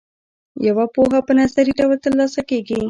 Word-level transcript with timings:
یوه 0.67 0.85
پوهه 0.93 1.19
په 1.27 1.33
نظري 1.39 1.71
ډول 1.79 1.97
ترلاسه 2.05 2.41
کیږي. 2.49 2.77